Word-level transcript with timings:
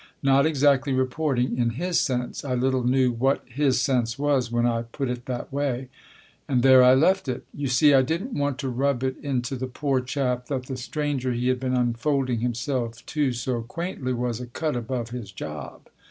Not 0.23 0.47
exactly 0.47 0.93
reporting, 0.93 1.59
in 1.59 1.69
his 1.79 1.99
sense 1.99 2.43
(I 2.43 2.55
little 2.55 2.83
knew 2.83 3.11
what 3.11 3.43
his 3.45 3.79
sense 3.79 4.17
was 4.17 4.51
when 4.51 4.65
I 4.65 4.81
put 4.81 5.09
it 5.11 5.27
that 5.27 5.53
way); 5.53 5.89
and 6.47 6.63
there 6.63 6.81
I 6.81 6.95
left 6.95 7.27
it. 7.27 7.45
You 7.53 7.67
see, 7.67 7.93
I 7.93 8.01
didn't 8.01 8.33
want 8.33 8.57
to 8.61 8.69
rub 8.69 9.03
it 9.03 9.15
into 9.21 9.55
the 9.55 9.67
poor 9.67 10.01
chap 10.01 10.47
that 10.47 10.65
the 10.65 10.75
stranger 10.75 11.33
he 11.33 11.49
had 11.49 11.59
been 11.59 11.75
unfolding 11.75 12.39
himself 12.39 13.05
to 13.05 13.31
so 13.31 13.61
quaintly 13.61 14.11
was 14.13 14.41
a 14.41 14.47
cut 14.47 14.75
above 14.75 15.11
his 15.11 15.31
job. 15.31 15.81